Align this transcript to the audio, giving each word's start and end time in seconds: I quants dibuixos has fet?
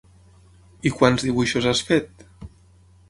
I 0.89 0.91
quants 0.95 1.27
dibuixos 1.27 1.69
has 1.73 1.83
fet? 1.91 2.29